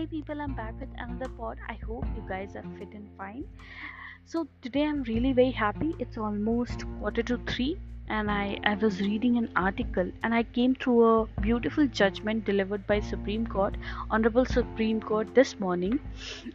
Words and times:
Hey 0.00 0.06
people, 0.06 0.40
I'm 0.40 0.54
back 0.54 0.80
with 0.80 0.88
another 0.96 1.28
pod. 1.28 1.58
I 1.68 1.74
hope 1.86 2.06
you 2.16 2.22
guys 2.26 2.56
are 2.56 2.64
fit 2.78 2.88
and 2.94 3.06
fine. 3.18 3.44
So 4.24 4.48
today 4.62 4.84
I'm 4.84 5.02
really 5.02 5.34
very 5.34 5.50
happy. 5.50 5.94
It's 5.98 6.16
almost 6.16 6.86
quarter 6.98 7.22
to 7.24 7.36
three, 7.46 7.78
and 8.08 8.30
I, 8.30 8.58
I 8.64 8.76
was 8.76 9.02
reading 9.02 9.36
an 9.36 9.50
article 9.56 10.10
and 10.22 10.34
I 10.34 10.44
came 10.44 10.74
through 10.74 11.04
a 11.04 11.26
beautiful 11.42 11.86
judgment 11.86 12.46
delivered 12.46 12.86
by 12.86 13.00
Supreme 13.00 13.46
Court, 13.46 13.76
Honorable 14.10 14.46
Supreme 14.46 15.02
Court 15.02 15.34
this 15.34 15.60
morning, 15.60 16.00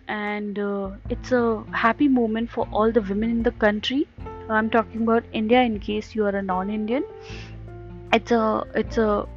and 0.08 0.58
uh, 0.58 0.90
it's 1.12 1.32
a 1.32 1.64
happy 1.72 2.08
moment 2.08 2.50
for 2.50 2.68
all 2.72 2.92
the 2.92 3.02
women 3.02 3.30
in 3.30 3.44
the 3.44 3.52
country. 3.52 4.08
I'm 4.50 4.72
talking 4.72 5.04
about 5.04 5.24
India 5.34 5.62
in 5.62 5.80
case 5.80 6.16
you 6.16 6.26
are 6.26 6.36
a 6.36 6.42
non-Indian. 6.42 7.04
It's 8.12 8.32
a 8.32 8.64
it's 8.74 8.98
a 8.98 9.28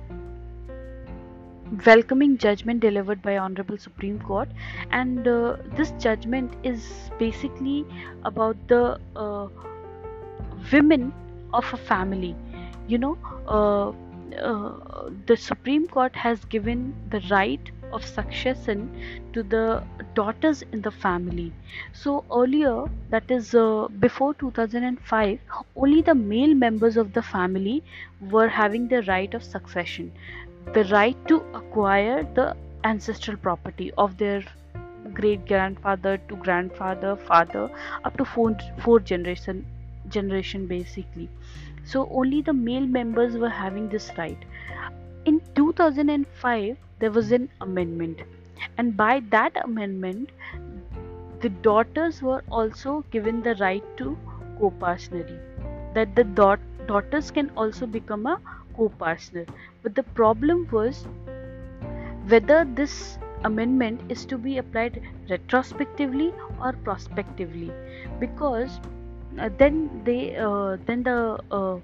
welcoming 1.87 2.39
judgment 2.39 2.81
delivered 2.81 3.23
by 3.23 3.37
honorable 3.37 3.79
supreme 3.79 4.19
court. 4.21 4.49
And 4.91 5.27
uh, 5.27 5.57
this 5.77 5.93
judgment 5.99 6.55
is 6.63 6.85
basically 7.19 7.87
about 8.25 8.57
the 8.69 8.99
uh, 9.17 9.49
women 10.73 11.13
of 11.53 11.73
a 11.73 11.77
family. 11.77 12.35
You 12.87 12.99
know 12.99 13.19
uh, 13.47 13.93
uh 14.43 15.11
the 15.27 15.37
supreme 15.37 15.87
court 15.89 16.15
has 16.15 16.45
given 16.45 16.95
the 17.11 17.21
right 17.31 17.71
of 17.93 18.05
succession 18.05 18.81
to 19.33 19.43
the 19.43 19.83
daughters 20.15 20.63
in 20.73 20.83
the 20.83 20.91
family. 20.91 21.53
So 21.93 22.25
earlier 22.33 22.85
that 23.11 23.31
is 23.31 23.55
uh, 23.55 23.89
before 23.99 24.35
2005 24.35 25.39
only 25.77 26.03
the 26.03 26.15
male 26.15 26.55
members 26.55 26.97
of 26.97 27.13
the 27.15 27.23
family 27.23 27.83
were 28.21 28.49
having 28.49 28.89
the 28.89 29.03
right 29.03 29.33
of 29.35 29.43
succession 29.43 30.13
the 30.75 30.85
right 30.85 31.17
to 31.29 31.37
acquire 31.55 32.23
the 32.35 32.57
ancestral 32.85 33.37
property 33.37 33.91
of 33.97 34.17
their 34.19 34.43
great 35.15 35.47
grandfather 35.47 36.19
to 36.29 36.37
grandfather 36.37 37.17
father 37.17 37.71
up 38.05 38.17
to 38.17 38.25
four, 38.25 38.57
four 38.79 39.01
generation 39.01 39.65
generation 40.09 40.67
basically. 40.67 41.29
So 41.85 42.09
only 42.11 42.43
the 42.43 42.53
male 42.53 42.87
members 42.87 43.37
were 43.37 43.49
having 43.49 43.89
this 43.89 44.11
right. 44.19 44.39
In 45.25 45.41
2005 45.55 46.77
there 46.99 47.11
was 47.11 47.33
an 47.33 47.49
amendment. 47.61 48.21
And 48.77 48.97
by 48.97 49.23
that 49.31 49.57
amendment 49.65 50.31
the 51.41 51.49
daughters 51.49 52.21
were 52.21 52.43
also 52.51 53.05
given 53.11 53.43
the 53.43 53.55
right 53.57 53.85
to 53.99 54.17
coparcenary 54.61 55.39
that 55.95 56.15
the 56.15 56.25
da- 56.25 56.57
daughters 56.87 57.31
can 57.31 57.51
also 57.57 57.87
become 57.87 58.27
a 58.27 58.41
co-partner 58.79 59.47
but 59.83 59.95
the 59.95 60.07
problem 60.23 60.67
was 60.73 61.07
whether 62.29 62.65
this 62.83 63.19
amendment 63.45 64.01
is 64.09 64.25
to 64.27 64.39
be 64.39 64.59
applied 64.59 65.01
retrospectively 65.31 66.33
or 66.61 66.73
prospectively. 66.73 67.71
Because 68.19 68.81
uh, 69.39 69.49
then 69.59 70.03
they 70.05 70.37
uh, 70.37 70.77
then 70.87 71.03
the 71.03 71.39
uh, 71.51 71.79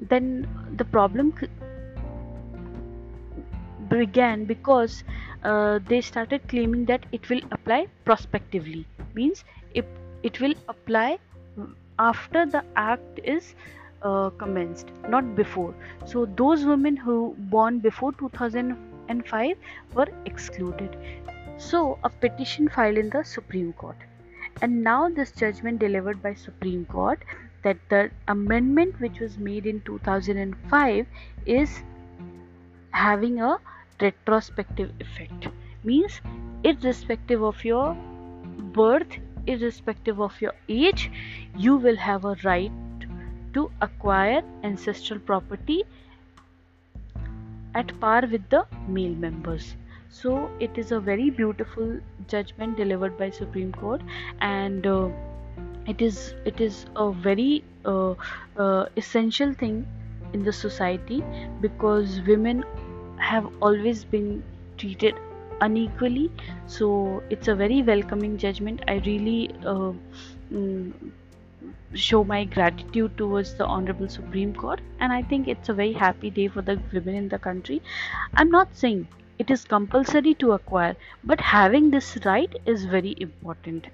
then 0.00 0.48
the 0.76 0.84
problem 0.84 1.32
began 3.88 4.44
because 4.44 5.04
uh, 5.44 5.78
they 5.86 6.00
started 6.00 6.46
claiming 6.48 6.84
that 6.86 7.06
it 7.12 7.28
will 7.28 7.42
apply 7.52 7.86
prospectively. 8.04 8.86
Means 9.14 9.44
it 9.74 9.86
it 10.22 10.40
will 10.40 10.54
apply 10.68 11.18
after 11.98 12.44
the 12.46 12.62
act 12.76 13.20
is 13.24 13.54
uh, 14.06 14.30
commenced 14.30 14.90
not 15.08 15.34
before. 15.36 15.74
So 16.04 16.26
those 16.40 16.64
women 16.64 16.96
who 16.96 17.34
born 17.54 17.78
before 17.78 18.12
2005 18.12 19.56
were 19.94 20.08
excluded. 20.24 20.96
So 21.58 21.98
a 22.04 22.10
petition 22.10 22.68
filed 22.68 22.98
in 22.98 23.10
the 23.10 23.24
supreme 23.24 23.72
court. 23.72 23.96
And 24.62 24.82
now 24.82 25.08
this 25.08 25.32
judgment 25.32 25.80
delivered 25.80 26.22
by 26.22 26.34
supreme 26.34 26.86
court 26.86 27.24
that 27.62 27.76
the 27.90 28.10
amendment 28.28 29.00
which 29.00 29.20
was 29.20 29.38
made 29.38 29.66
in 29.66 29.80
2005 29.82 31.06
is 31.46 31.82
having 32.90 33.40
a 33.40 33.58
retrospective 34.00 34.92
effect. 35.00 35.48
Means 35.84 36.20
irrespective 36.64 37.42
of 37.42 37.64
your 37.64 37.96
birth 38.76 39.18
irrespective 39.46 40.20
of 40.20 40.40
your 40.40 40.54
age 40.68 41.10
you 41.56 41.76
will 41.76 41.96
have 41.96 42.24
a 42.24 42.34
right 42.44 42.72
to 43.56 43.70
acquire 43.88 44.42
ancestral 44.62 45.20
property 45.32 45.82
at 47.74 47.92
par 48.00 48.22
with 48.30 48.48
the 48.50 48.64
male 48.88 49.16
members. 49.26 49.74
So 50.10 50.50
it 50.60 50.78
is 50.78 50.92
a 50.92 51.00
very 51.00 51.30
beautiful 51.30 51.98
judgment 52.28 52.76
delivered 52.76 53.18
by 53.18 53.30
supreme 53.30 53.72
court 53.72 54.02
and 54.40 54.86
uh, 54.86 55.08
it 55.86 56.02
is 56.06 56.34
it 56.44 56.60
is 56.60 56.86
a 56.96 57.10
very 57.12 57.64
uh, 57.84 58.14
uh, 58.56 58.86
essential 58.96 59.52
thing 59.52 59.86
in 60.32 60.44
the 60.44 60.52
society 60.52 61.22
because 61.60 62.20
women 62.26 62.64
have 63.18 63.50
always 63.60 64.04
been 64.04 64.42
treated 64.78 65.14
unequally. 65.60 66.30
So 66.66 67.22
it's 67.30 67.48
a 67.48 67.54
very 67.54 67.82
welcoming 67.82 68.36
judgment. 68.36 68.82
I 68.88 68.96
really 69.06 69.50
uh, 69.64 69.92
mm, 70.52 70.92
show 71.94 72.22
my 72.24 72.44
gratitude 72.44 73.16
towards 73.18 73.54
the 73.54 73.66
honorable 73.66 74.08
supreme 74.08 74.54
court 74.54 74.80
and 75.00 75.12
i 75.12 75.22
think 75.22 75.48
it's 75.48 75.68
a 75.68 75.74
very 75.74 75.92
happy 75.92 76.30
day 76.30 76.48
for 76.48 76.62
the 76.62 76.80
women 76.92 77.14
in 77.14 77.28
the 77.28 77.38
country. 77.38 77.82
I'm 78.34 78.50
not 78.50 78.74
saying 78.76 79.08
it 79.38 79.50
is 79.50 79.64
compulsory 79.64 80.34
to 80.34 80.52
acquire 80.52 80.96
but 81.24 81.40
having 81.40 81.90
this 81.90 82.18
right 82.24 82.54
is 82.66 82.84
very 82.84 83.14
important 83.20 83.86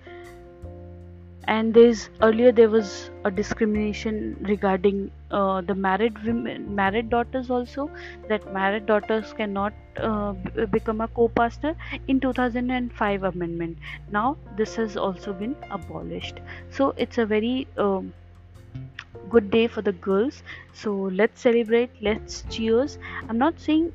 and 1.49 1.75
there's 1.75 2.09
earlier 2.23 2.53
there 2.53 2.69
was 2.71 3.11
a 3.25 3.31
discrimination 3.31 4.37
regarding 4.49 5.11
uh, 5.31 5.61
the 5.61 5.75
married 5.75 6.23
women 6.25 6.75
married 6.75 7.11
daughters 7.11 7.51
also 7.51 7.91
that 8.29 8.53
married 8.53 8.87
daughters 8.87 9.33
cannot 9.33 9.73
uh, 9.97 10.33
become 10.71 11.01
a 11.01 11.09
co-partner 11.09 11.75
in 12.09 12.21
2005 12.21 13.25
amendment. 13.25 13.79
Now 14.11 14.37
this 14.57 14.77
has 14.77 14.97
also 14.97 15.33
been 15.33 15.57
abolished. 15.71 16.41
So 16.71 16.95
it's 16.97 17.19
a 17.19 17.27
very 17.27 17.67
um, 17.77 18.13
good 19.29 19.51
day 19.51 19.67
for 19.67 19.83
the 19.83 19.93
girls. 19.93 20.43
So 20.73 20.95
let's 20.95 21.41
celebrate 21.41 21.91
let's 22.01 22.45
cheers. 22.51 22.99
I'm 23.29 23.39
not 23.39 23.61
saying 23.61 23.93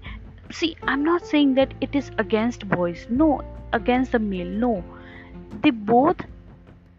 see 0.50 0.78
i'm 0.84 1.04
not 1.04 1.26
saying 1.26 1.54
that 1.56 1.74
it 1.82 1.96
is 1.96 2.12
against 2.18 2.68
boys. 2.70 3.06
No 3.10 3.42
against 3.74 4.12
the 4.12 4.20
male 4.20 4.48
no. 4.48 4.84
They 5.62 5.72
both 5.72 6.18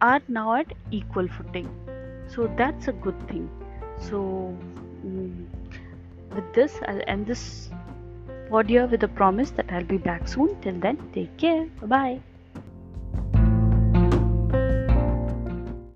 are 0.01 0.21
now 0.27 0.55
at 0.55 0.73
equal 0.91 1.27
footing. 1.27 1.69
So 2.27 2.47
that's 2.57 2.87
a 2.87 2.93
good 2.93 3.27
thing. 3.27 3.49
So 3.97 4.55
mm, 5.05 5.45
with 6.35 6.53
this 6.53 6.79
i'll 6.87 7.01
end 7.07 7.25
this 7.27 7.69
audio 8.51 8.85
with 8.85 9.03
a 9.03 9.07
promise 9.07 9.51
that 9.51 9.71
i'll 9.71 9.83
be 9.83 9.97
back 9.97 10.27
soon. 10.27 10.59
Till 10.61 10.79
then 10.79 10.97
take 11.13 11.37
care. 11.37 11.65
Bye 11.81 11.87
bye 11.87 12.21